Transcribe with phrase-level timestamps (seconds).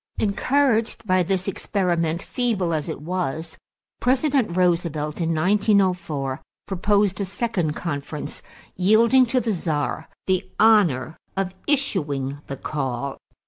[0.17, 3.59] Encouraged by this experiment, feeble as it was,
[3.99, 8.41] President Roosevelt in 1904 proposed a second conference,
[8.75, 13.19] yielding to the Czar the honor of issuing the call.